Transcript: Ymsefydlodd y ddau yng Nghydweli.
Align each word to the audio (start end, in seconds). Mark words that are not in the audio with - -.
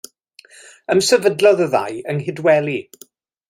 Ymsefydlodd 0.93 1.63
y 1.67 1.69
ddau 1.75 2.01
yng 2.01 2.21
Nghydweli. 2.25 2.79